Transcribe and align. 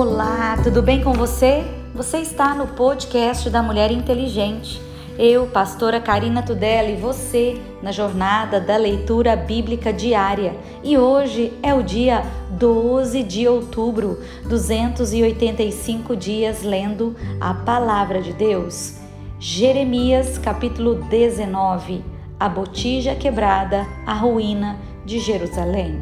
Olá, 0.00 0.56
tudo 0.62 0.80
bem 0.80 1.02
com 1.02 1.12
você? 1.12 1.64
Você 1.92 2.18
está 2.18 2.54
no 2.54 2.68
podcast 2.68 3.50
da 3.50 3.60
Mulher 3.60 3.90
Inteligente. 3.90 4.80
Eu, 5.18 5.48
pastora 5.48 6.00
Karina 6.00 6.40
Tudela, 6.40 6.88
e 6.88 6.94
você 6.94 7.60
na 7.82 7.90
jornada 7.90 8.60
da 8.60 8.76
leitura 8.76 9.34
bíblica 9.34 9.92
diária. 9.92 10.54
E 10.84 10.96
hoje 10.96 11.52
é 11.64 11.74
o 11.74 11.82
dia 11.82 12.22
12 12.50 13.24
de 13.24 13.48
outubro, 13.48 14.20
285 14.48 16.14
dias 16.14 16.62
lendo 16.62 17.16
a 17.40 17.52
palavra 17.52 18.22
de 18.22 18.32
Deus. 18.32 18.98
Jeremias, 19.40 20.38
capítulo 20.38 20.94
19. 21.10 22.04
A 22.38 22.48
botija 22.48 23.16
quebrada, 23.16 23.84
a 24.06 24.14
ruína 24.14 24.78
de 25.04 25.18
Jerusalém. 25.18 26.00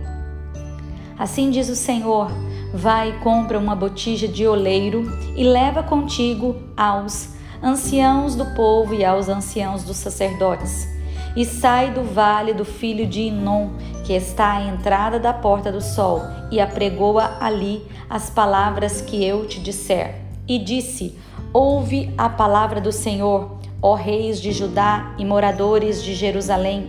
Assim 1.19 1.51
diz 1.51 1.71
o 1.71 1.75
Senhor: 1.75 2.31
Vai 2.77 3.09
e 3.09 3.13
compra 3.21 3.59
uma 3.59 3.75
botija 3.75 4.29
de 4.29 4.47
oleiro 4.47 5.11
e 5.35 5.43
leva 5.43 5.83
contigo 5.83 6.57
aos 6.77 7.31
anciãos 7.63 8.37
do 8.37 8.45
povo 8.55 8.93
e 8.93 9.03
aos 9.03 9.31
anciãos 9.31 9.83
dos 9.83 9.97
sacerdotes. 9.97 10.87
E 11.35 11.47
sai 11.47 11.91
do 11.91 12.05
vale 12.05 12.53
do 12.53 12.67
filho 12.67 13.07
de 13.07 13.23
Inom, 13.23 13.71
que 14.05 14.13
está 14.13 14.59
à 14.59 14.63
entrada 14.63 15.19
da 15.19 15.33
porta 15.33 15.73
do 15.73 15.81
sol, 15.81 16.21
e 16.51 16.61
apregoa 16.61 17.39
ali 17.41 17.83
as 18.11 18.29
palavras 18.29 19.01
que 19.01 19.25
eu 19.25 19.47
te 19.47 19.59
disser. 19.59 20.21
E 20.47 20.59
disse: 20.59 21.19
Ouve 21.55 22.13
a 22.19 22.29
palavra 22.29 22.79
do 22.79 22.93
Senhor, 22.93 23.59
ó 23.81 23.95
reis 23.95 24.39
de 24.39 24.53
Judá 24.53 25.15
e 25.17 25.25
moradores 25.25 26.05
de 26.05 26.15
Jerusalém. 26.15 26.89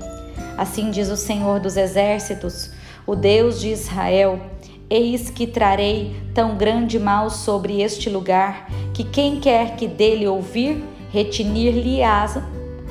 Assim 0.58 0.92
diz 0.92 1.08
o 1.10 1.16
Senhor 1.16 1.62
dos 1.62 1.78
exércitos, 1.78 2.72
o 3.06 3.16
Deus 3.16 3.62
de 3.62 3.70
Israel 3.70 4.38
Eis 4.90 5.30
que 5.30 5.46
trarei 5.46 6.16
tão 6.34 6.56
grande 6.56 6.98
mal 6.98 7.30
sobre 7.30 7.82
este 7.82 8.10
lugar, 8.10 8.72
que 8.94 9.04
quem 9.04 9.38
quer 9.38 9.76
que 9.76 9.86
dele 9.86 10.26
ouvir, 10.26 10.82
retinir-lhe 11.12 12.02
as, 12.02 12.40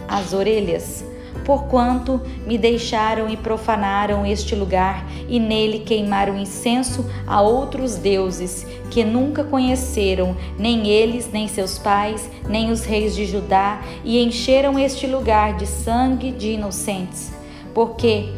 as 0.06 0.34
orelhas. 0.34 1.02
Porquanto 1.46 2.20
me 2.46 2.58
deixaram 2.58 3.30
e 3.30 3.36
profanaram 3.36 4.26
este 4.26 4.54
lugar, 4.54 5.06
e 5.26 5.40
nele 5.40 5.78
queimaram 5.78 6.36
incenso 6.36 7.08
a 7.26 7.40
outros 7.40 7.96
deuses, 7.96 8.66
que 8.90 9.02
nunca 9.02 9.42
conheceram, 9.42 10.36
nem 10.58 10.88
eles, 10.88 11.30
nem 11.32 11.48
seus 11.48 11.78
pais, 11.78 12.30
nem 12.46 12.70
os 12.70 12.84
reis 12.84 13.16
de 13.16 13.24
Judá, 13.24 13.80
e 14.04 14.22
encheram 14.22 14.78
este 14.78 15.06
lugar 15.06 15.56
de 15.56 15.66
sangue 15.66 16.30
de 16.30 16.50
inocentes. 16.50 17.32
Porque 17.72 18.28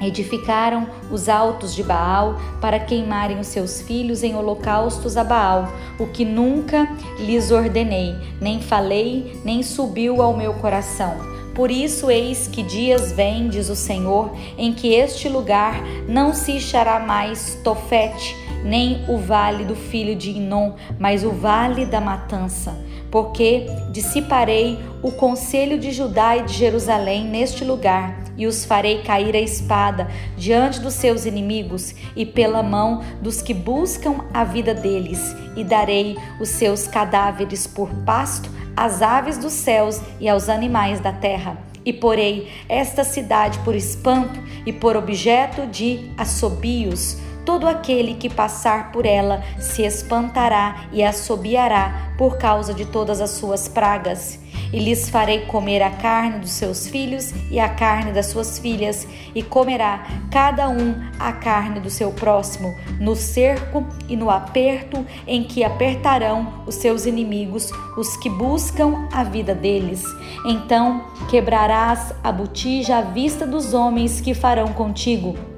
Edificaram 0.00 0.88
os 1.10 1.28
altos 1.28 1.74
de 1.74 1.82
Baal 1.82 2.36
para 2.60 2.80
queimarem 2.80 3.38
os 3.38 3.46
seus 3.46 3.80
filhos 3.80 4.22
em 4.22 4.34
holocaustos 4.34 5.16
a 5.16 5.24
Baal, 5.24 5.68
o 5.98 6.06
que 6.06 6.24
nunca 6.24 6.88
lhes 7.18 7.50
ordenei, 7.50 8.14
nem 8.40 8.60
falei, 8.60 9.40
nem 9.44 9.62
subiu 9.62 10.20
ao 10.20 10.36
meu 10.36 10.54
coração. 10.54 11.34
Por 11.54 11.70
isso, 11.70 12.10
eis 12.10 12.48
que 12.48 12.64
dias 12.64 13.12
vêm, 13.12 13.48
diz 13.48 13.68
o 13.68 13.76
Senhor, 13.76 14.32
em 14.58 14.72
que 14.72 14.92
este 14.92 15.28
lugar 15.28 15.80
não 16.08 16.34
se 16.34 16.56
achará 16.56 16.98
mais 16.98 17.56
Tofete, 17.62 18.36
nem 18.64 19.04
o 19.08 19.18
vale 19.18 19.64
do 19.64 19.76
filho 19.76 20.16
de 20.16 20.30
Inom, 20.30 20.72
mas 20.98 21.22
o 21.22 21.30
vale 21.30 21.86
da 21.86 22.00
matança 22.00 22.76
porque 23.14 23.66
dissiparei 23.92 24.76
o 25.00 25.12
conselho 25.12 25.78
de 25.78 25.92
Judá 25.92 26.36
e 26.36 26.42
de 26.42 26.52
Jerusalém 26.52 27.24
neste 27.24 27.62
lugar, 27.62 28.18
e 28.36 28.44
os 28.44 28.64
farei 28.64 29.02
cair 29.02 29.36
a 29.36 29.40
espada 29.40 30.08
diante 30.36 30.80
dos 30.80 30.94
seus 30.94 31.24
inimigos 31.24 31.94
e 32.16 32.26
pela 32.26 32.60
mão 32.60 33.04
dos 33.22 33.40
que 33.40 33.54
buscam 33.54 34.16
a 34.34 34.42
vida 34.42 34.74
deles, 34.74 35.32
e 35.54 35.62
darei 35.62 36.16
os 36.40 36.48
seus 36.48 36.88
cadáveres 36.88 37.68
por 37.68 37.88
pasto 38.04 38.50
às 38.76 39.00
aves 39.00 39.38
dos 39.38 39.52
céus 39.52 40.00
e 40.18 40.28
aos 40.28 40.48
animais 40.48 40.98
da 40.98 41.12
terra. 41.12 41.56
E 41.84 41.92
porei 41.92 42.48
esta 42.68 43.04
cidade 43.04 43.60
por 43.60 43.76
espanto 43.76 44.40
e 44.66 44.72
por 44.72 44.96
objeto 44.96 45.68
de 45.68 46.10
assobios 46.18 47.16
Todo 47.44 47.68
aquele 47.68 48.14
que 48.14 48.30
passar 48.30 48.90
por 48.90 49.04
ela 49.04 49.42
se 49.58 49.82
espantará 49.82 50.86
e 50.92 51.04
assobiará 51.04 52.14
por 52.16 52.38
causa 52.38 52.72
de 52.72 52.86
todas 52.86 53.20
as 53.20 53.30
suas 53.30 53.68
pragas. 53.68 54.38
E 54.72 54.78
lhes 54.78 55.08
farei 55.08 55.46
comer 55.46 55.82
a 55.82 55.90
carne 55.90 56.40
dos 56.40 56.50
seus 56.50 56.88
filhos 56.88 57.32
e 57.50 57.60
a 57.60 57.68
carne 57.68 58.12
das 58.12 58.26
suas 58.26 58.58
filhas, 58.58 59.06
e 59.32 59.42
comerá 59.42 60.04
cada 60.32 60.68
um 60.68 60.96
a 61.18 61.32
carne 61.32 61.78
do 61.78 61.90
seu 61.90 62.10
próximo, 62.10 62.74
no 62.98 63.14
cerco 63.14 63.86
e 64.08 64.16
no 64.16 64.30
aperto 64.30 65.06
em 65.26 65.44
que 65.44 65.62
apertarão 65.62 66.64
os 66.66 66.76
seus 66.76 67.06
inimigos, 67.06 67.70
os 67.96 68.16
que 68.16 68.28
buscam 68.28 69.08
a 69.12 69.22
vida 69.22 69.54
deles. 69.54 70.02
Então 70.44 71.04
quebrarás 71.30 72.12
a 72.22 72.32
botija 72.32 72.98
à 72.98 73.02
vista 73.02 73.46
dos 73.46 73.74
homens 73.74 74.20
que 74.20 74.34
farão 74.34 74.72
contigo. 74.72 75.53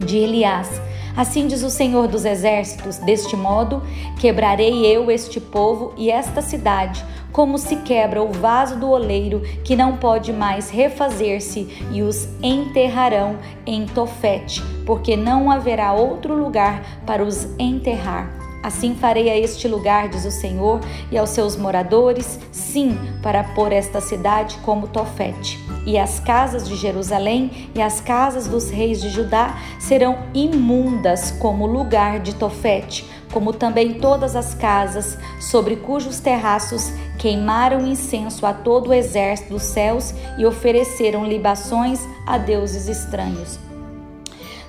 De 0.00 0.16
Elias, 0.16 0.80
Assim 1.16 1.46
diz 1.46 1.62
o 1.62 1.70
Senhor 1.70 2.08
dos 2.08 2.24
Exércitos: 2.24 2.98
deste 2.98 3.36
modo 3.36 3.82
quebrarei 4.18 4.86
eu 4.86 5.10
este 5.10 5.40
povo 5.40 5.92
e 5.96 6.10
esta 6.10 6.40
cidade, 6.40 7.04
como 7.32 7.58
se 7.58 7.76
quebra 7.76 8.22
o 8.22 8.32
vaso 8.32 8.78
do 8.78 8.88
oleiro 8.88 9.40
que 9.64 9.76
não 9.76 9.96
pode 9.96 10.32
mais 10.32 10.70
refazer-se, 10.70 11.68
e 11.92 12.02
os 12.02 12.28
enterrarão 12.42 13.38
em 13.66 13.86
Tofete, 13.86 14.62
porque 14.86 15.16
não 15.16 15.50
haverá 15.50 15.92
outro 15.92 16.34
lugar 16.34 17.02
para 17.04 17.22
os 17.22 17.48
enterrar. 17.58 18.39
Assim 18.62 18.94
farei 18.94 19.30
a 19.30 19.38
este 19.38 19.66
lugar, 19.66 20.08
diz 20.08 20.24
o 20.26 20.30
Senhor, 20.30 20.80
e 21.10 21.16
aos 21.16 21.30
seus 21.30 21.56
moradores, 21.56 22.38
sim, 22.52 22.98
para 23.22 23.42
pôr 23.42 23.72
esta 23.72 24.00
cidade 24.00 24.58
como 24.58 24.88
Tofete. 24.88 25.58
E 25.86 25.98
as 25.98 26.20
casas 26.20 26.68
de 26.68 26.76
Jerusalém 26.76 27.70
e 27.74 27.80
as 27.80 28.00
casas 28.00 28.46
dos 28.46 28.68
reis 28.68 29.00
de 29.00 29.08
Judá 29.08 29.58
serão 29.78 30.18
imundas 30.34 31.30
como 31.30 31.66
lugar 31.66 32.20
de 32.20 32.34
Tofete, 32.34 33.08
como 33.32 33.52
também 33.52 33.94
todas 33.94 34.36
as 34.36 34.54
casas 34.54 35.16
sobre 35.40 35.76
cujos 35.76 36.20
terraços 36.20 36.92
queimaram 37.18 37.86
incenso 37.86 38.44
a 38.44 38.52
todo 38.52 38.88
o 38.88 38.94
exército 38.94 39.50
dos 39.50 39.62
céus 39.62 40.14
e 40.38 40.44
ofereceram 40.44 41.24
libações 41.24 42.00
a 42.26 42.36
deuses 42.36 42.88
estranhos. 42.88 43.58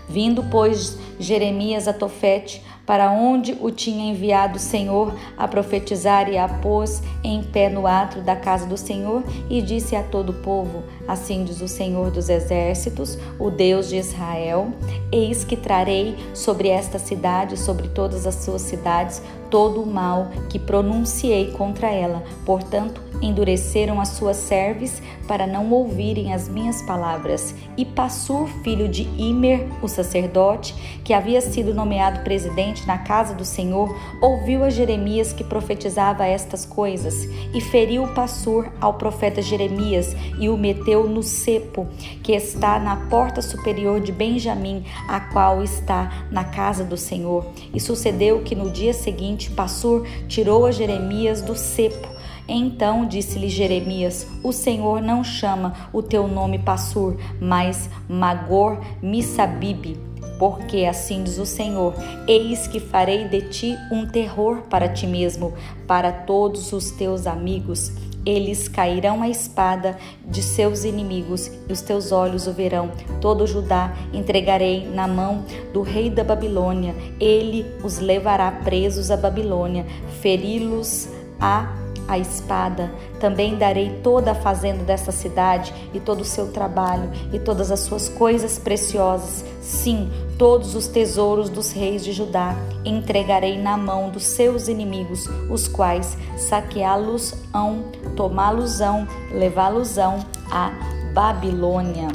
Vindo, 0.08 0.44
pois, 0.52 0.98
Jeremias 1.18 1.88
a 1.88 1.94
Tofete, 1.94 2.62
para 2.86 3.12
onde 3.12 3.58
o 3.62 3.72
tinha 3.72 4.12
enviado 4.12 4.58
o 4.58 4.60
Senhor 4.60 5.14
a 5.38 5.48
profetizar 5.48 6.30
e 6.30 6.38
a 6.38 6.48
pôs 6.48 7.02
em 7.24 7.44
pé 7.44 7.70
no 7.70 7.88
átrio 7.88 8.24
da 8.24 8.36
casa 8.36 8.66
do 8.66 8.78
Senhor 8.78 9.24
e 9.50 9.62
disse 9.62 9.96
a 9.96 10.04
todo 10.04 10.30
o 10.30 10.42
povo: 10.42 10.84
Assim 11.08 11.44
diz 11.44 11.62
o 11.62 11.68
Senhor 11.68 12.12
dos 12.12 12.30
exércitos, 12.30 13.18
o 13.40 13.50
Deus 13.50 13.90
de 13.90 13.98
Israel: 13.98 14.70
Eis 15.12 15.44
que 15.44 15.56
trarei 15.56 16.16
sobre 16.34 16.70
esta 16.70 16.98
cidade, 16.98 17.58
sobre 17.58 17.88
todas 17.90 18.26
as 18.26 18.36
suas 18.36 18.62
cidades, 18.62 19.22
todo 19.50 19.82
o 19.82 19.86
mal 19.86 20.30
que 20.50 20.58
pronunciei 20.58 21.52
contra 21.52 21.90
ela. 21.90 22.24
Portanto, 22.46 23.02
endureceram 23.22 24.02
as 24.02 24.10
suas 24.10 24.38
serves 24.38 25.02
para 25.28 25.46
não 25.46 25.70
ouvirem 25.72 26.34
as 26.34 26.50
minhas 26.50 26.82
palavras. 26.82 27.54
E 27.78 27.86
Passur, 27.86 28.48
filho 28.64 28.88
de 28.88 29.04
Imer, 29.18 29.68
o 29.82 29.88
sacerdote, 29.88 30.74
que 31.04 31.14
havia 31.14 31.42
sido 31.42 31.74
nomeado 31.74 32.24
presidente 32.24 32.71
na 32.86 32.98
casa 32.98 33.34
do 33.34 33.46
Senhor, 33.46 33.96
ouviu 34.22 34.64
a 34.64 34.70
Jeremias 34.70 35.34
que 35.34 35.44
profetizava 35.44 36.26
estas 36.26 36.66
coisas 36.66 37.28
e 37.54 37.62
feriu 37.62 38.08
Passur 38.14 38.72
ao 38.80 38.96
profeta 38.96 39.42
Jeremias 39.42 40.16
e 40.40 40.50
o 40.50 40.58
meteu 40.58 41.08
no 41.08 41.24
cepo 41.24 41.88
que 42.24 42.34
está 42.34 42.80
na 42.80 42.96
porta 42.96 43.42
superior 43.42 44.00
de 44.00 44.12
Benjamim, 44.12 44.84
a 45.08 45.20
qual 45.20 45.62
está 45.64 46.28
na 46.32 46.44
casa 46.44 46.84
do 46.84 46.98
Senhor. 46.98 47.46
E 47.74 47.80
sucedeu 47.80 48.42
que 48.42 48.56
no 48.56 48.70
dia 48.70 48.94
seguinte 48.94 49.52
Passur 49.52 50.06
tirou 50.28 50.66
a 50.66 50.72
Jeremias 50.72 51.42
do 51.42 51.56
cepo 51.56 52.12
então 52.48 53.06
disse-lhe 53.06 53.48
Jeremias: 53.48 54.28
O 54.44 54.52
Senhor 54.52 55.02
não 55.02 55.24
chama 55.24 55.74
o 55.94 56.02
teu 56.02 56.28
nome 56.28 56.60
Passur, 56.60 57.16
mas 57.40 57.90
Magor 58.10 58.78
Missabib. 59.02 60.11
Porque 60.42 60.86
assim 60.86 61.22
diz 61.22 61.38
o 61.38 61.46
Senhor: 61.46 61.94
Eis 62.28 62.66
que 62.66 62.80
farei 62.80 63.28
de 63.28 63.42
ti 63.42 63.78
um 63.92 64.08
terror 64.08 64.64
para 64.72 64.90
ti 64.90 65.06
mesmo, 65.06 65.54
para 65.86 66.12
todos 66.12 66.74
os 66.74 66.90
teus 66.90 67.28
amigos. 67.28 67.92
Eles 68.26 68.68
cairão 68.68 69.22
à 69.22 69.30
espada 69.30 70.00
de 70.26 70.42
seus 70.42 70.84
inimigos, 70.84 71.52
e 71.70 71.72
os 71.72 71.82
teus 71.82 72.12
olhos 72.12 72.48
o 72.48 72.54
verão. 72.54 72.90
Todo 73.22 73.46
Judá 73.46 73.94
entregarei 74.12 74.88
na 74.88 75.08
mão 75.08 75.46
do 75.72 75.84
rei 75.84 76.10
da 76.10 76.24
Babilônia. 76.24 76.96
Ele 77.20 77.64
os 77.84 78.00
levará 78.00 78.52
presos 78.52 79.12
à 79.12 79.18
Babilônia, 79.18 79.86
feri-los 80.22 81.08
a 81.40 81.72
a 82.08 82.18
espada. 82.18 82.92
Também 83.20 83.58
darei 83.58 84.02
toda 84.04 84.32
a 84.32 84.36
fazenda 84.36 84.84
desta 84.84 85.12
cidade 85.12 85.74
e 85.94 86.00
todo 86.00 86.22
o 86.22 86.26
seu 86.26 86.52
trabalho 86.52 87.10
e 87.32 87.40
todas 87.40 87.72
as 87.72 87.80
suas 87.82 88.10
coisas 88.10 88.60
preciosas. 88.60 89.46
Sim, 89.62 90.12
todos 90.42 90.74
os 90.74 90.88
tesouros 90.88 91.52
dos 91.52 91.72
reis 91.72 92.04
de 92.04 92.12
Judá 92.12 92.56
entregarei 92.84 93.62
na 93.62 93.78
mão 93.78 94.10
dos 94.10 94.24
seus 94.24 94.68
inimigos, 94.68 95.30
os 95.52 95.68
quais 95.68 96.18
saqueá-los-ão, 96.36 97.84
tomá-los-ão, 98.16 99.08
levá-los-ão 99.32 100.26
à 100.52 100.72
Babilônia. 101.14 102.08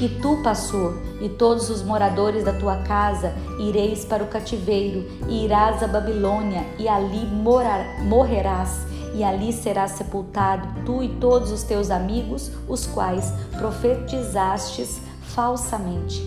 E 0.00 0.08
tu, 0.22 0.40
Passur, 0.42 0.96
e 1.20 1.28
todos 1.28 1.68
os 1.68 1.82
moradores 1.82 2.42
da 2.42 2.54
tua 2.54 2.76
casa 2.76 3.34
ireis 3.58 4.06
para 4.06 4.24
o 4.24 4.28
cativeiro, 4.28 5.06
e 5.28 5.44
irás 5.44 5.82
à 5.82 5.86
Babilônia, 5.86 6.64
e 6.78 6.88
ali 6.88 7.26
morar, 7.26 8.02
morrerás, 8.04 8.86
e 9.14 9.22
ali 9.22 9.52
serás 9.52 9.90
sepultado, 9.90 10.66
tu 10.86 11.02
e 11.02 11.10
todos 11.10 11.52
os 11.52 11.62
teus 11.62 11.90
amigos, 11.90 12.50
os 12.66 12.86
quais 12.86 13.34
profetizastes 13.58 15.07
falsamente. 15.34 16.22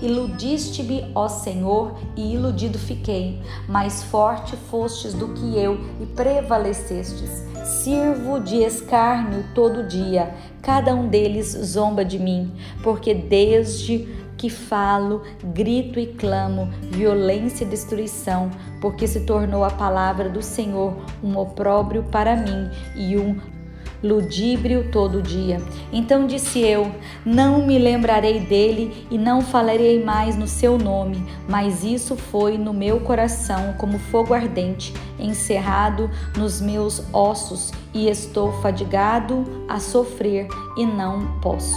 Iludiste-me, 0.00 1.10
ó 1.14 1.28
Senhor, 1.28 1.94
e 2.16 2.34
iludido 2.34 2.78
fiquei. 2.78 3.40
Mais 3.68 4.02
forte 4.02 4.56
fostes 4.56 5.14
do 5.14 5.28
que 5.28 5.58
eu 5.58 5.80
e 6.00 6.06
prevalecestes. 6.06 7.44
Sirvo 7.64 8.40
de 8.40 8.62
escárnio 8.62 9.44
todo 9.54 9.86
dia. 9.86 10.34
Cada 10.62 10.94
um 10.94 11.08
deles 11.08 11.48
zomba 11.48 12.04
de 12.04 12.18
mim, 12.18 12.52
porque 12.82 13.14
desde 13.14 14.26
que 14.36 14.50
falo, 14.50 15.22
grito 15.42 15.98
e 15.98 16.06
clamo, 16.06 16.68
violência 16.90 17.64
e 17.64 17.68
destruição, 17.68 18.50
porque 18.80 19.06
se 19.06 19.20
tornou 19.20 19.64
a 19.64 19.70
palavra 19.70 20.28
do 20.28 20.42
Senhor 20.42 20.94
um 21.22 21.36
opróbrio 21.38 22.04
para 22.04 22.36
mim 22.36 22.70
e 22.94 23.16
um 23.16 23.40
ludíbrio 24.02 24.90
todo 24.90 25.22
dia. 25.22 25.60
Então 25.92 26.26
disse 26.26 26.60
eu: 26.60 26.90
Não 27.24 27.66
me 27.66 27.78
lembrarei 27.78 28.40
dele 28.40 29.06
e 29.10 29.18
não 29.18 29.40
falarei 29.40 30.02
mais 30.02 30.36
no 30.36 30.46
seu 30.46 30.78
nome, 30.78 31.24
mas 31.48 31.84
isso 31.84 32.16
foi 32.16 32.58
no 32.58 32.72
meu 32.72 33.00
coração 33.00 33.74
como 33.78 33.98
fogo 33.98 34.34
ardente, 34.34 34.92
encerrado 35.18 36.10
nos 36.36 36.60
meus 36.60 37.02
ossos, 37.12 37.72
e 37.92 38.08
estou 38.08 38.52
fadigado 38.60 39.44
a 39.68 39.78
sofrer 39.80 40.48
e 40.76 40.84
não 40.84 41.40
posso. 41.40 41.76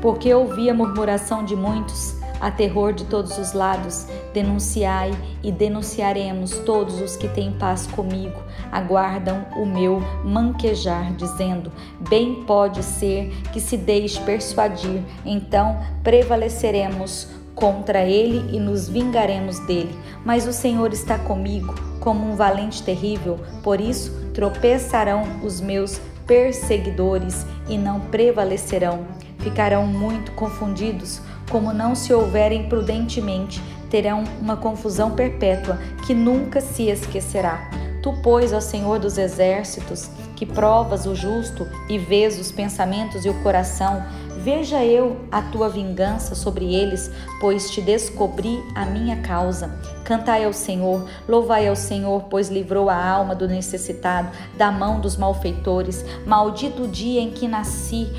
Porque 0.00 0.32
ouvi 0.32 0.68
a 0.68 0.74
murmuração 0.74 1.44
de 1.44 1.56
muitos, 1.56 2.16
a 2.40 2.50
terror 2.50 2.92
de 2.92 3.04
todos 3.04 3.38
os 3.38 3.52
lados, 3.52 4.06
denunciai 4.32 5.12
e 5.42 5.50
denunciaremos 5.50 6.58
todos 6.58 7.00
os 7.00 7.16
que 7.16 7.28
têm 7.28 7.52
paz 7.52 7.86
comigo, 7.86 8.42
aguardam 8.70 9.46
o 9.56 9.64
meu 9.64 10.00
manquejar, 10.24 11.12
dizendo: 11.14 11.72
Bem 12.08 12.44
pode 12.44 12.82
ser 12.82 13.30
que 13.52 13.60
se 13.60 13.76
deixe 13.76 14.20
persuadir, 14.20 15.02
então 15.24 15.78
prevaleceremos 16.02 17.28
contra 17.54 18.02
ele 18.02 18.54
e 18.54 18.60
nos 18.60 18.88
vingaremos 18.88 19.60
dele. 19.60 19.96
Mas 20.24 20.46
o 20.46 20.52
Senhor 20.52 20.92
está 20.92 21.18
comigo, 21.18 21.74
como 22.00 22.28
um 22.28 22.36
valente 22.36 22.82
terrível, 22.82 23.38
por 23.62 23.80
isso 23.80 24.12
tropeçarão 24.34 25.40
os 25.42 25.60
meus 25.60 26.00
perseguidores 26.26 27.46
e 27.68 27.78
não 27.78 28.00
prevalecerão. 28.00 29.06
Ficarão 29.38 29.86
muito 29.86 30.32
confundidos 30.32 31.20
como 31.50 31.72
não 31.72 31.94
se 31.94 32.12
houverem 32.12 32.68
prudentemente, 32.68 33.62
terão 33.90 34.24
uma 34.40 34.56
confusão 34.56 35.12
perpétua 35.12 35.78
que 36.06 36.14
nunca 36.14 36.60
se 36.60 36.88
esquecerá. 36.88 37.70
Tu, 38.02 38.12
pois, 38.22 38.52
ó 38.52 38.60
Senhor 38.60 38.98
dos 38.98 39.16
exércitos, 39.16 40.10
que 40.36 40.44
provas 40.44 41.06
o 41.06 41.14
justo 41.14 41.66
e 41.88 41.96
vês 41.96 42.38
os 42.38 42.50
pensamentos 42.52 43.24
e 43.24 43.28
o 43.28 43.42
coração, 43.42 44.04
veja 44.36 44.84
eu 44.84 45.16
a 45.32 45.40
tua 45.40 45.68
vingança 45.68 46.34
sobre 46.34 46.74
eles, 46.74 47.10
pois 47.40 47.70
te 47.70 47.80
descobri 47.80 48.62
a 48.74 48.84
minha 48.84 49.22
causa. 49.22 49.78
Cantai 50.04 50.44
ao 50.44 50.52
Senhor, 50.52 51.08
louvai 51.26 51.66
ao 51.66 51.76
Senhor, 51.76 52.24
pois 52.24 52.50
livrou 52.50 52.90
a 52.90 53.08
alma 53.08 53.34
do 53.34 53.48
necessitado 53.48 54.28
da 54.56 54.70
mão 54.70 55.00
dos 55.00 55.16
malfeitores. 55.16 56.04
Maldito 56.26 56.82
o 56.82 56.88
dia 56.88 57.20
em 57.20 57.30
que 57.30 57.48
nasci, 57.48 58.10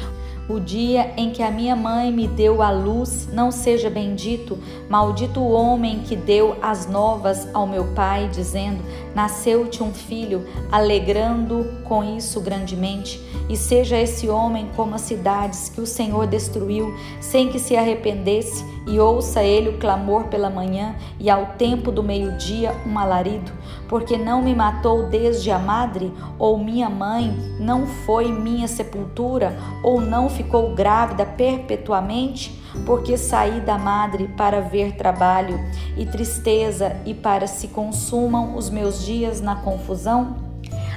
o 0.48 0.60
dia 0.60 1.14
em 1.18 1.32
que 1.32 1.42
a 1.42 1.50
minha 1.50 1.76
mãe 1.76 2.12
me 2.12 2.28
deu 2.28 2.62
a 2.62 2.70
luz 2.70 3.28
não 3.32 3.52
seja 3.52 3.90
bendito, 3.90 4.58
maldito 4.88 5.40
o 5.40 5.52
homem 5.52 6.00
que 6.00 6.16
deu 6.16 6.56
as 6.62 6.88
novas 6.88 7.48
ao 7.54 7.66
meu 7.66 7.94
pai, 7.94 8.30
dizendo: 8.32 8.84
Nasceu-te 9.16 9.82
um 9.82 9.94
filho, 9.94 10.46
alegrando 10.72 11.66
com 11.84 12.04
isso 12.04 12.40
grandemente. 12.42 13.24
E 13.48 13.56
seja 13.56 14.00
esse 14.00 14.28
homem 14.28 14.70
como 14.76 14.96
as 14.96 15.02
cidades 15.02 15.70
que 15.70 15.80
o 15.80 15.86
Senhor 15.86 16.26
destruiu, 16.26 16.96
sem 17.22 17.50
que 17.50 17.60
se 17.60 17.76
arrependesse, 17.76 18.66
e 18.88 19.00
ouça 19.00 19.44
ele 19.44 19.70
o 19.70 19.78
clamor 19.78 20.26
pela 20.26 20.50
manhã, 20.50 20.96
e 21.20 21.30
ao 21.30 21.48
tempo 21.58 21.92
do 21.92 22.04
meio-dia 22.04 22.76
um 22.86 22.98
alarido, 22.98 23.52
porque 23.88 24.18
não 24.18 24.42
me 24.42 24.54
matou 24.54 25.08
desde 25.08 25.52
a 25.52 25.60
madre, 25.60 26.14
ou 26.38 26.58
minha 26.58 26.90
mãe 26.90 27.36
não 27.60 27.86
foi 27.86 28.32
minha 28.32 28.68
sepultura, 28.68 29.58
ou 29.84 30.00
não 30.00 30.30
ficou 30.30 30.74
grávida 30.74 31.26
perpetuamente? 31.26 32.62
Porque 32.86 33.18
saí 33.18 33.62
da 33.62 33.78
madre 33.78 34.28
para 34.36 34.60
ver 34.62 34.96
trabalho 34.98 35.58
e 35.98 36.06
tristeza 36.06 36.98
e 37.06 37.14
para 37.14 37.48
se 37.48 37.70
consumam 37.70 38.56
os 38.56 38.70
meus 38.70 39.06
dias 39.06 39.40
na 39.40 39.56
confusão? 39.56 40.45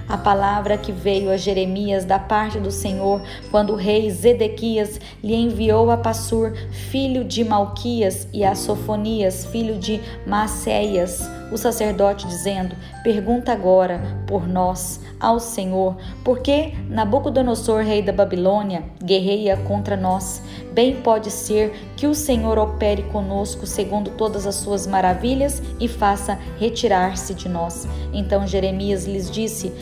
A 0.09 0.17
palavra 0.17 0.79
que 0.79 0.91
veio 0.91 1.31
a 1.31 1.37
Jeremias 1.37 2.05
da 2.05 2.19
parte 2.19 2.59
do 2.59 2.71
Senhor, 2.71 3.21
quando 3.51 3.73
o 3.73 3.77
rei 3.77 4.11
Zedequias 4.11 5.01
lhe 5.23 5.35
enviou 5.35 5.91
a 5.91 5.97
Passur, 5.97 6.55
filho 6.71 7.25
de 7.25 7.45
Malquias, 7.45 8.27
e 8.33 8.45
a 8.45 8.55
Sofonias, 8.55 9.45
filho 9.47 9.79
de 9.79 10.01
Maceias, 10.27 11.38
o 11.51 11.57
sacerdote, 11.57 12.27
dizendo: 12.27 12.77
Pergunta 13.03 13.53
agora 13.53 14.01
por 14.27 14.47
nós 14.47 15.01
ao 15.21 15.41
Senhor, 15.41 15.97
por 16.25 16.39
que 16.41 16.75
Nabucodonosor, 16.89 17.83
rei 17.83 18.03
da 18.03 18.13
Babilônia, 18.13 18.85
guerreia 19.03 19.57
contra 19.57 19.97
nós? 19.97 20.43
Bem 20.73 20.97
pode 20.97 21.31
ser 21.31 21.73
que 21.97 22.07
o 22.07 22.15
Senhor 22.15 22.57
opere 22.59 23.03
conosco 23.05 23.67
segundo 23.67 24.11
todas 24.11 24.47
as 24.47 24.55
suas 24.57 24.87
maravilhas 24.87 25.61
e 25.81 25.89
faça 25.89 26.39
retirar-se 26.59 27.35
de 27.35 27.49
nós. 27.49 27.89
Então 28.13 28.47
Jeremias 28.47 29.07
lhes 29.07 29.31
disse: 29.31 29.73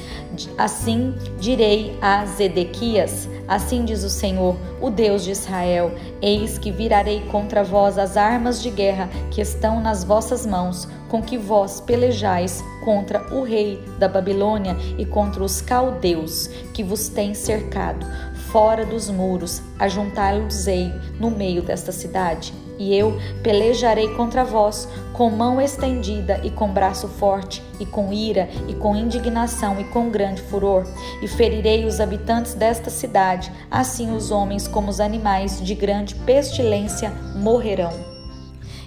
Assim 0.56 1.14
direi 1.38 1.96
a 2.00 2.24
Zedequias: 2.24 3.28
Assim 3.46 3.84
diz 3.84 4.02
o 4.04 4.10
Senhor, 4.10 4.56
o 4.80 4.90
Deus 4.90 5.24
de 5.24 5.32
Israel: 5.32 5.92
Eis 6.22 6.56
que 6.58 6.70
virarei 6.70 7.20
contra 7.30 7.62
vós 7.62 7.98
as 7.98 8.16
armas 8.16 8.62
de 8.62 8.70
guerra 8.70 9.08
que 9.30 9.40
estão 9.40 9.80
nas 9.80 10.02
vossas 10.02 10.46
mãos, 10.46 10.88
com 11.08 11.22
que 11.22 11.38
vós 11.38 11.80
pelejais 11.80 12.62
contra 12.84 13.34
o 13.34 13.42
rei 13.42 13.82
da 13.98 14.08
Babilônia 14.08 14.76
e 14.98 15.04
contra 15.04 15.42
os 15.42 15.60
caldeus 15.60 16.48
que 16.72 16.82
vos 16.82 17.08
têm 17.08 17.34
cercado. 17.34 18.06
Fora 18.50 18.86
dos 18.86 19.10
muros, 19.10 19.60
ajuntá-los-ei 19.78 20.92
no 21.18 21.30
meio 21.30 21.62
desta 21.62 21.92
cidade 21.92 22.52
e 22.78 22.94
eu 22.94 23.18
pelejarei 23.42 24.14
contra 24.14 24.44
vós 24.44 24.88
com 25.12 25.30
mão 25.30 25.60
estendida 25.60 26.40
e 26.42 26.50
com 26.50 26.70
braço 26.70 27.08
forte, 27.08 27.62
e 27.80 27.86
com 27.86 28.12
ira, 28.12 28.48
e 28.68 28.74
com 28.74 28.94
indignação, 28.94 29.80
e 29.80 29.84
com 29.84 30.10
grande 30.10 30.42
furor, 30.42 30.84
e 31.22 31.28
ferirei 31.28 31.86
os 31.86 32.00
habitantes 32.00 32.54
desta 32.54 32.90
cidade, 32.90 33.50
assim 33.70 34.14
os 34.14 34.30
homens 34.30 34.68
como 34.68 34.90
os 34.90 35.00
animais 35.00 35.62
de 35.62 35.74
grande 35.74 36.14
pestilência 36.14 37.10
morrerão. 37.34 38.15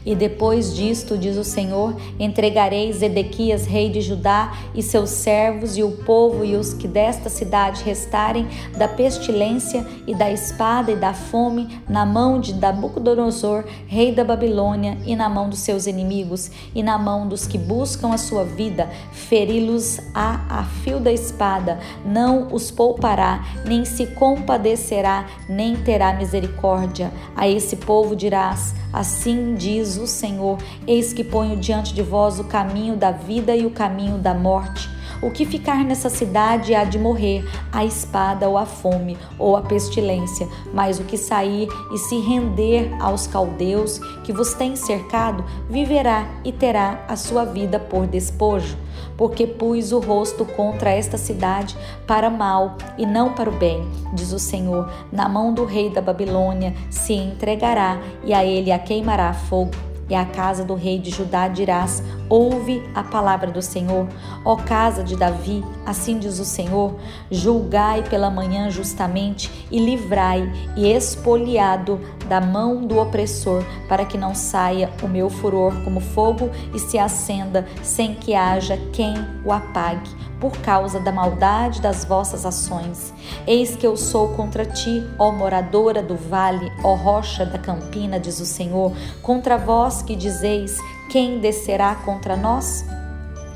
E 0.06 0.16
depois 0.16 0.76
disto, 0.76 1.18
diz 1.18 1.38
o 1.38 1.44
Senhor, 1.44 1.96
entregarei 2.20 2.92
Zedequias, 2.92 3.66
rei 3.66 3.90
de 3.90 4.02
Judá, 4.02 4.54
e 4.74 4.82
seus 4.82 5.10
servos, 5.10 5.78
e 5.78 5.84
o 5.84 5.92
povo, 5.92 6.44
e 6.46 6.56
os 6.56 6.74
que 6.74 6.88
desta 6.88 7.30
cidade 7.30 7.84
restarem, 7.84 8.48
da 8.78 8.88
pestilência, 8.88 9.86
e 10.08 10.16
da 10.16 10.32
espada, 10.32 10.92
e 10.92 10.96
da 10.96 11.14
fome, 11.14 11.82
na 11.88 12.06
mão 12.06 12.40
de 12.40 12.54
Nabucodonosor, 12.54 13.66
rei 13.88 14.12
da 14.14 14.24
Babilônia, 14.24 14.98
e 15.06 15.16
na 15.16 15.30
mão 15.30 15.50
dos 15.50 15.60
seus 15.60 15.86
inimigos, 15.86 16.50
e 16.74 16.82
na 16.82 16.98
mão 16.98 17.28
dos 17.28 17.46
que 17.46 17.58
buscam 17.58 18.14
a 18.14 18.18
sua 18.18 18.44
vida, 18.44 18.90
feri-los 19.12 20.00
a, 20.14 20.60
a 20.60 20.64
fio 20.64 21.00
da 21.00 21.12
espada, 21.12 21.80
não 22.06 22.48
os 22.52 22.72
poupará, 22.72 23.44
nem 23.66 23.86
se 23.86 24.08
compadecerá, 24.08 25.28
nem 25.48 25.76
terá 25.76 26.14
misericórdia. 26.14 27.12
A 27.36 27.48
esse 27.48 27.76
povo 27.76 28.16
dirás: 28.16 28.74
Assim 28.92 29.56
diz 29.56 29.98
o 29.98 30.08
Senhor: 30.08 30.58
Eis 30.88 31.14
que 31.14 31.24
ponho 31.24 31.56
diante 31.58 31.94
de 31.94 32.02
vós 32.02 32.40
o 32.40 32.44
caminho 32.44 32.96
da 32.96 33.12
vida 33.12 33.56
e 33.56 33.66
o 33.66 33.72
caminho 33.72 34.18
da 34.18 34.34
morte. 34.34 34.90
O 35.22 35.32
que 35.32 35.46
ficar 35.46 35.84
nessa 35.84 36.10
cidade 36.10 36.74
há 36.74 36.86
de 36.86 36.98
morrer, 36.98 37.44
a 37.74 37.84
espada 37.84 38.48
ou 38.48 38.58
a 38.58 38.66
fome 38.66 39.18
ou 39.38 39.58
a 39.58 39.62
pestilência, 39.62 40.48
mas 40.74 40.98
o 40.98 41.04
que 41.04 41.18
sair 41.18 41.68
e 41.92 41.98
se 41.98 42.18
render 42.20 42.90
aos 43.02 43.28
caldeus 43.28 44.00
que 44.24 44.32
vos 44.32 44.54
têm 44.54 44.78
cercado, 44.78 45.44
viverá 45.70 46.26
e 46.46 46.54
terá 46.54 47.04
a 47.08 47.18
sua 47.18 47.44
vida 47.44 47.78
por 47.78 48.08
despojo. 48.08 48.78
Porque 49.20 49.46
pus 49.46 49.92
o 49.92 50.00
rosto 50.00 50.46
contra 50.46 50.92
esta 50.92 51.18
cidade 51.18 51.76
para 52.08 52.30
mal 52.30 52.78
e 52.98 53.06
não 53.06 53.34
para 53.34 53.50
o 53.50 53.54
bem, 53.54 53.86
diz 54.14 54.32
o 54.32 54.40
Senhor. 54.40 54.90
Na 55.12 55.28
mão 55.28 55.54
do 55.54 55.66
rei 55.66 55.90
da 55.90 56.02
Babilônia 56.02 56.74
se 56.90 57.12
entregará 57.12 58.00
e 58.24 58.34
a 58.34 58.46
ele 58.46 58.72
a 58.72 58.80
queimará 58.80 59.34
fogo 59.34 59.90
e 60.10 60.16
à 60.16 60.26
casa 60.26 60.66
do 60.66 60.74
rei 60.74 60.98
de 60.98 61.12
Judá 61.12 61.48
dirás: 61.48 62.02
Ouve 62.28 62.82
a 62.96 63.04
palavra 63.04 63.52
do 63.52 63.62
Senhor. 63.62 64.08
Ó 64.44 64.56
casa 64.56 65.04
de 65.04 65.16
Davi, 65.16 65.64
assim 65.86 66.18
diz 66.18 66.40
o 66.40 66.46
Senhor: 66.46 66.96
Julgai 67.30 68.04
pela 68.10 68.32
manhã 68.32 68.70
justamente 68.72 69.68
e 69.70 69.80
livrai 69.80 70.52
e 70.76 70.88
expoliado 70.88 72.00
da 72.30 72.40
mão 72.40 72.86
do 72.86 73.00
opressor, 73.00 73.64
para 73.90 74.06
que 74.06 74.18
não 74.18 74.36
saia 74.36 74.90
o 75.02 75.08
meu 75.08 75.30
furor 75.30 75.74
como 75.84 76.00
fogo 76.00 76.50
e 76.74 76.80
se 76.80 76.98
acenda 76.98 77.68
sem 77.84 78.14
que 78.14 78.36
haja 78.36 78.78
quem 78.94 79.16
o 79.44 79.52
apague 79.52 80.10
por 80.40 80.58
causa 80.60 81.00
da 81.00 81.12
maldade 81.12 81.82
das 81.82 82.06
vossas 82.06 82.46
ações. 82.46 83.14
Eis 83.46 83.76
que 83.76 83.86
eu 83.86 83.98
sou 83.98 84.30
contra 84.30 84.66
ti, 84.66 85.04
ó 85.18 85.32
moradora 85.32 86.02
do 86.02 86.16
vale, 86.16 86.72
ó 86.84 86.94
rocha 86.94 87.46
da 87.46 87.58
campina, 87.58 88.20
diz 88.20 88.40
o 88.40 88.46
Senhor, 88.46 88.94
contra 89.22 89.58
vós 89.58 90.02
que 90.02 90.16
dizeis: 90.16 90.78
quem 91.10 91.40
descerá 91.40 91.96
contra 91.96 92.38
nós? 92.38 92.86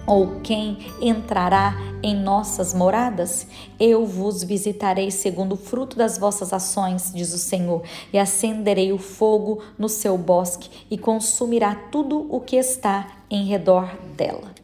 Ou 0.05 0.41
quem 0.41 0.77
entrará 1.01 1.75
em 2.01 2.15
nossas 2.15 2.73
moradas? 2.73 3.47
Eu 3.79 4.05
vos 4.05 4.43
visitarei 4.43 5.09
segundo 5.09 5.53
o 5.53 5.57
fruto 5.57 5.97
das 5.97 6.17
vossas 6.17 6.51
ações, 6.51 7.11
diz 7.13 7.33
o 7.33 7.37
Senhor, 7.37 7.83
e 8.11 8.19
acenderei 8.19 8.91
o 8.91 8.97
fogo 8.97 9.63
no 9.77 9.87
seu 9.87 10.17
bosque 10.17 10.69
e 10.91 10.97
consumirá 10.97 11.73
tudo 11.73 12.27
o 12.29 12.41
que 12.41 12.57
está 12.57 13.07
em 13.29 13.45
redor 13.45 13.95
dela. 14.17 14.62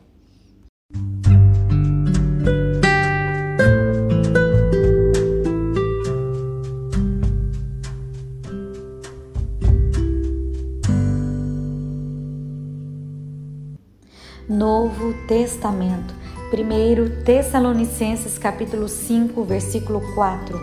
Novo 14.50 15.13
Testamento. 15.27 16.12
1 16.51 17.24
Tessalonicenses 17.24 18.39
capítulo 18.39 18.88
5, 18.88 19.44
versículo 19.44 20.01
4. 20.15 20.60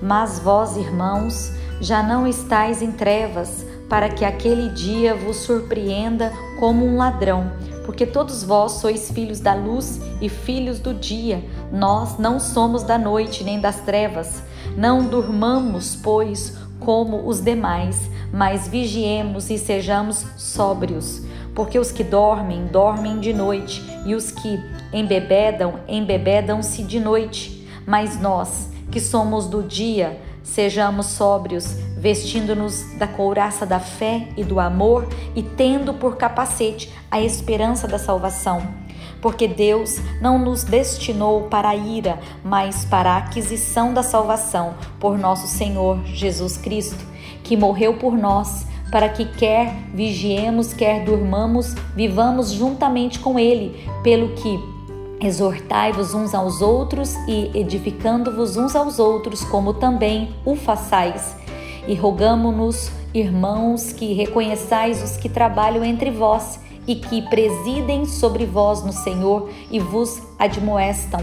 Mas 0.00 0.38
vós, 0.38 0.78
irmãos, 0.78 1.52
já 1.78 2.02
não 2.02 2.26
estáis 2.26 2.80
em 2.80 2.90
trevas, 2.90 3.66
para 3.90 4.08
que 4.08 4.24
aquele 4.24 4.70
dia 4.70 5.14
vos 5.14 5.36
surpreenda 5.36 6.32
como 6.58 6.86
um 6.86 6.96
ladrão, 6.96 7.52
porque 7.84 8.06
todos 8.06 8.42
vós 8.42 8.72
sois 8.72 9.10
filhos 9.10 9.38
da 9.38 9.52
luz 9.52 10.00
e 10.18 10.30
filhos 10.30 10.80
do 10.80 10.94
dia. 10.94 11.44
Nós 11.70 12.18
não 12.18 12.40
somos 12.40 12.84
da 12.84 12.96
noite 12.96 13.44
nem 13.44 13.60
das 13.60 13.80
trevas. 13.82 14.42
Não 14.78 15.04
durmamos, 15.04 15.94
pois, 15.94 16.56
como 16.86 17.28
os 17.28 17.40
demais, 17.40 18.08
mas 18.32 18.68
vigiemos 18.68 19.50
e 19.50 19.58
sejamos 19.58 20.24
sóbrios 20.36 21.26
porque 21.56 21.78
os 21.78 21.90
que 21.90 22.04
dormem, 22.04 22.66
dormem 22.66 23.18
de 23.18 23.32
noite, 23.32 23.82
e 24.04 24.14
os 24.14 24.30
que 24.30 24.62
embebedam, 24.92 25.80
embebedam-se 25.88 26.82
de 26.82 27.00
noite. 27.00 27.66
Mas 27.86 28.20
nós, 28.20 28.68
que 28.92 29.00
somos 29.00 29.46
do 29.46 29.62
dia, 29.62 30.20
sejamos 30.42 31.06
sóbrios, 31.06 31.74
vestindo-nos 31.96 32.84
da 32.98 33.08
couraça 33.08 33.64
da 33.64 33.80
fé 33.80 34.28
e 34.36 34.44
do 34.44 34.60
amor 34.60 35.08
e 35.34 35.42
tendo 35.42 35.94
por 35.94 36.16
capacete 36.16 36.92
a 37.10 37.22
esperança 37.22 37.88
da 37.88 37.98
salvação. 37.98 38.85
Porque 39.26 39.48
Deus 39.48 39.98
não 40.20 40.38
nos 40.38 40.62
destinou 40.62 41.48
para 41.48 41.70
a 41.70 41.74
ira, 41.74 42.20
mas 42.44 42.84
para 42.84 43.10
a 43.10 43.16
aquisição 43.16 43.92
da 43.92 44.00
salvação 44.00 44.74
por 45.00 45.18
nosso 45.18 45.48
Senhor 45.48 46.00
Jesus 46.04 46.56
Cristo, 46.56 47.04
que 47.42 47.56
morreu 47.56 47.94
por 47.94 48.16
nós 48.16 48.68
para 48.88 49.08
que 49.08 49.24
quer 49.24 49.74
vigiemos, 49.92 50.72
quer 50.72 51.04
durmamos, 51.04 51.74
vivamos 51.96 52.52
juntamente 52.52 53.18
com 53.18 53.36
Ele, 53.36 53.84
pelo 54.04 54.28
que 54.28 54.60
exortai-vos 55.20 56.14
uns 56.14 56.32
aos 56.32 56.62
outros 56.62 57.12
e 57.26 57.50
edificando-vos 57.52 58.56
uns 58.56 58.76
aos 58.76 59.00
outros, 59.00 59.42
como 59.42 59.74
também 59.74 60.36
o 60.44 60.54
façais. 60.54 61.34
E 61.88 61.96
rogamo-nos, 61.96 62.92
irmãos, 63.12 63.90
que 63.90 64.14
reconheçais 64.14 65.02
os 65.02 65.16
que 65.16 65.28
trabalham 65.28 65.84
entre 65.84 66.12
vós 66.12 66.64
e 66.86 66.94
que 66.94 67.22
presidem 67.22 68.06
sobre 68.06 68.46
vós 68.46 68.82
no 68.82 68.92
Senhor 68.92 69.50
e 69.70 69.78
vos 69.78 70.22
admoestam 70.38 71.20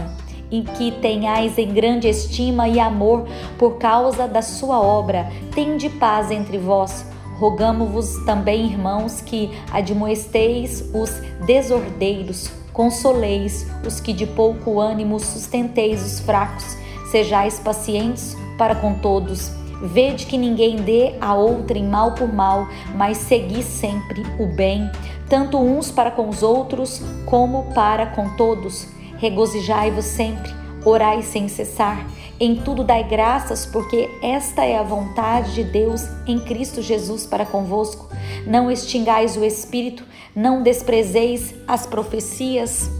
e 0.50 0.62
que 0.62 0.92
tenhais 0.92 1.58
em 1.58 1.72
grande 1.72 2.08
estima 2.08 2.68
e 2.68 2.78
amor 2.78 3.26
por 3.58 3.76
causa 3.76 4.28
da 4.28 4.42
sua 4.42 4.80
obra. 4.80 5.28
Tende 5.54 5.88
paz 5.88 6.30
entre 6.30 6.58
vós. 6.58 7.04
Rogamo-vos 7.38 8.24
também, 8.24 8.66
irmãos, 8.66 9.20
que 9.20 9.50
admoesteis 9.72 10.88
os 10.94 11.10
desordeiros, 11.44 12.50
consoleis 12.72 13.66
os 13.84 13.98
que 13.98 14.12
de 14.12 14.26
pouco 14.26 14.78
ânimo, 14.78 15.18
sustenteis 15.18 16.04
os 16.04 16.20
fracos, 16.20 16.76
sejais 17.10 17.58
pacientes 17.58 18.36
para 18.56 18.76
com 18.76 18.94
todos. 18.94 19.50
Vede 19.82 20.26
que 20.26 20.38
ninguém 20.38 20.76
dê 20.76 21.14
a 21.20 21.34
outrem 21.34 21.84
mal 21.84 22.12
por 22.12 22.32
mal, 22.32 22.68
mas 22.94 23.18
segui 23.18 23.62
sempre 23.62 24.22
o 24.38 24.46
bem, 24.46 24.88
tanto 25.28 25.58
uns 25.58 25.90
para 25.90 26.10
com 26.10 26.28
os 26.28 26.42
outros, 26.42 27.02
como 27.26 27.72
para 27.74 28.06
com 28.06 28.36
todos. 28.36 28.86
Regozijai-vos 29.18 30.04
sempre, 30.04 30.52
orai 30.84 31.22
sem 31.22 31.48
cessar 31.48 32.04
em 32.40 32.56
tudo 32.56 32.82
dai 32.82 33.04
graças, 33.04 33.64
porque 33.64 34.10
esta 34.20 34.64
é 34.64 34.76
a 34.76 34.82
vontade 34.82 35.54
de 35.54 35.64
Deus 35.64 36.02
em 36.26 36.38
Cristo 36.40 36.82
Jesus 36.82 37.26
para 37.26 37.46
convosco. 37.46 38.08
Não 38.46 38.70
extingais 38.70 39.36
o 39.36 39.44
espírito, 39.44 40.04
não 40.34 40.62
desprezeis 40.62 41.54
as 41.66 41.86
profecias. 41.86 42.90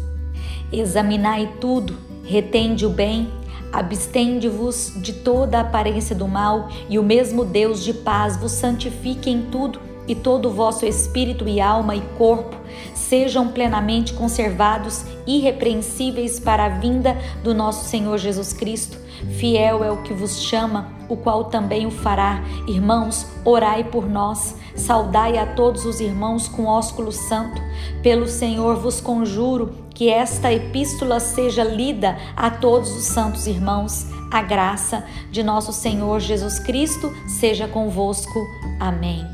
Examinai 0.73 1.53
tudo, 1.61 1.99
retende 2.25 2.87
o 2.87 2.91
bem, 2.91 3.29
abstende-vos 3.73 4.93
de 5.03 5.13
toda 5.13 5.61
aparência 5.61 6.15
do 6.15 6.29
mal, 6.29 6.69
e 6.89 6.97
o 6.97 7.03
mesmo 7.03 7.45
Deus 7.45 7.83
de 7.83 7.93
paz 7.93 8.37
vos 8.37 8.53
santifique 8.53 9.29
em 9.29 9.43
tudo 9.51 9.81
e 10.07 10.15
todo 10.15 10.49
o 10.49 10.53
vosso 10.53 10.85
espírito 10.85 11.49
e 11.49 11.61
alma 11.61 11.95
e 11.95 12.01
corpo 12.19 12.65
sejam 12.95 13.49
plenamente 13.49 14.13
conservados, 14.13 15.05
irrepreensíveis 15.27 16.41
para 16.41 16.67
a 16.67 16.69
vinda 16.69 17.17
do 17.43 17.55
nosso 17.55 17.89
Senhor 17.89 18.19
Jesus 18.19 18.53
Cristo. 18.53 18.99
Fiel 19.39 19.83
é 19.85 19.91
o 19.91 20.03
que 20.03 20.13
vos 20.13 20.43
chama, 20.43 20.93
o 21.09 21.17
qual 21.17 21.45
também 21.45 21.87
o 21.87 21.91
fará. 21.91 22.43
Irmãos, 22.67 23.27
orai 23.45 23.85
por 23.85 24.09
nós, 24.09 24.57
saudai 24.75 25.39
a 25.39 25.47
todos 25.47 25.85
os 25.85 26.01
irmãos 26.01 26.49
com 26.49 26.67
ósculo 26.67 27.13
santo. 27.13 27.61
Pelo 28.03 28.27
Senhor 28.27 28.77
vos 28.77 29.01
conjuro 29.01 29.73
que 29.95 30.11
esta 30.11 30.53
epístola 30.53 31.21
seja 31.21 31.63
lida 31.63 32.19
a 32.37 32.51
todos 32.51 32.95
os 32.97 33.05
santos 33.05 33.47
irmãos. 33.47 34.07
A 34.31 34.43
graça 34.43 35.05
de 35.31 35.43
nosso 35.43 35.73
Senhor 35.73 36.19
Jesus 36.19 36.59
Cristo 36.59 37.13
seja 37.29 37.69
convosco. 37.69 38.41
Amém. 38.81 39.34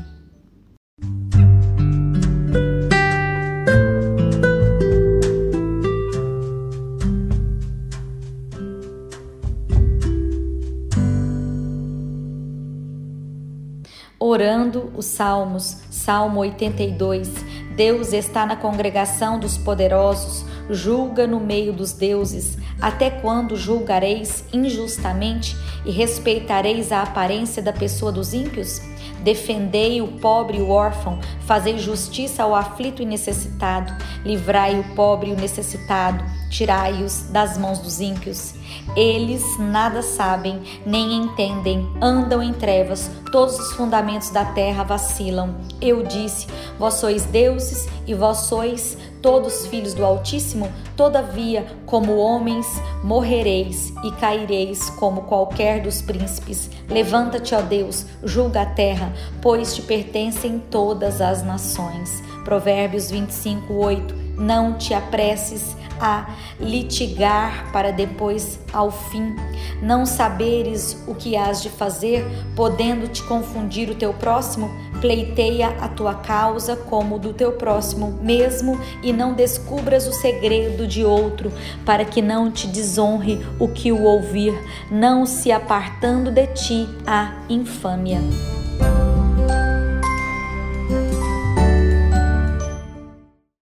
Orando 14.31 14.91
os 14.95 15.05
salmos, 15.05 15.77
Salmo 15.89 16.39
82. 16.39 17.29
Deus 17.75 18.13
está 18.13 18.45
na 18.45 18.55
congregação 18.55 19.39
dos 19.39 19.57
poderosos, 19.57 20.45
julga 20.69 21.27
no 21.27 21.39
meio 21.39 21.73
dos 21.73 21.91
deuses. 21.93 22.57
Até 22.79 23.09
quando 23.09 23.55
julgareis 23.55 24.43
injustamente 24.53 25.55
e 25.85 25.91
respeitareis 25.91 26.91
a 26.91 27.01
aparência 27.01 27.61
da 27.61 27.73
pessoa 27.73 28.11
dos 28.11 28.33
ímpios? 28.33 28.81
Defendei 29.23 30.01
o 30.01 30.07
pobre 30.07 30.57
e 30.57 30.61
o 30.61 30.69
órfão, 30.69 31.19
fazei 31.41 31.77
justiça 31.77 32.43
ao 32.43 32.55
aflito 32.55 33.01
e 33.01 33.05
necessitado, 33.05 33.93
livrai 34.25 34.79
o 34.79 34.95
pobre 34.95 35.29
e 35.29 35.33
o 35.33 35.37
necessitado, 35.37 36.23
tirai-os 36.49 37.23
das 37.29 37.57
mãos 37.57 37.79
dos 37.79 38.01
ímpios. 38.01 38.53
Eles 38.95 39.43
nada 39.57 40.01
sabem, 40.01 40.61
nem 40.85 41.13
entendem, 41.13 41.87
andam 42.01 42.41
em 42.41 42.53
trevas, 42.53 43.09
todos 43.31 43.57
os 43.57 43.73
fundamentos 43.73 44.29
da 44.29 44.45
terra 44.45 44.83
vacilam. 44.83 45.55
Eu 45.81 46.03
disse: 46.03 46.47
Vós 46.77 46.95
sois 46.95 47.25
deuses 47.25 47.87
e 48.05 48.13
vós 48.13 48.39
sois 48.39 48.97
todos 49.21 49.67
filhos 49.67 49.93
do 49.93 50.05
Altíssimo, 50.05 50.71
todavia, 50.95 51.65
como 51.85 52.17
homens, 52.17 52.65
morrereis 53.03 53.93
e 54.03 54.11
caireis 54.13 54.89
como 54.91 55.23
qualquer 55.23 55.81
dos 55.81 56.01
príncipes. 56.01 56.69
Levanta-te, 56.89 57.55
ó 57.55 57.61
Deus, 57.61 58.05
julga 58.23 58.61
a 58.61 58.65
terra, 58.65 59.13
pois 59.41 59.75
te 59.75 59.81
pertencem 59.81 60.59
todas 60.71 61.21
as 61.21 61.43
nações. 61.43 62.21
Provérbios 62.43 63.11
25, 63.11 63.73
8. 63.73 64.20
Não 64.37 64.73
te 64.73 64.93
apresses 64.93 65.75
a 66.01 66.27
litigar 66.59 67.71
para 67.71 67.91
depois, 67.91 68.59
ao 68.73 68.89
fim, 68.89 69.35
não 69.81 70.05
saberes 70.05 70.97
o 71.07 71.13
que 71.13 71.37
has 71.37 71.61
de 71.61 71.69
fazer, 71.69 72.25
podendo 72.55 73.07
te 73.07 73.21
confundir 73.23 73.89
o 73.89 73.95
teu 73.95 74.11
próximo, 74.11 74.71
pleiteia 74.99 75.69
a 75.79 75.87
tua 75.87 76.15
causa 76.15 76.75
como 76.75 77.19
do 77.19 77.33
teu 77.33 77.53
próximo 77.53 78.19
mesmo 78.21 78.79
e 79.03 79.13
não 79.13 79.33
descubras 79.33 80.07
o 80.07 80.13
segredo 80.13 80.87
de 80.87 81.03
outro, 81.05 81.51
para 81.85 82.03
que 82.03 82.21
não 82.21 82.51
te 82.51 82.67
desonre 82.67 83.45
o 83.59 83.67
que 83.67 83.91
o 83.91 84.03
ouvir, 84.03 84.53
não 84.89 85.25
se 85.25 85.51
apartando 85.51 86.31
de 86.31 86.47
ti 86.47 86.89
a 87.05 87.43
infâmia. 87.47 88.19